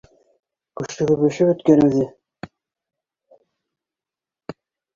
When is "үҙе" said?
1.85-2.07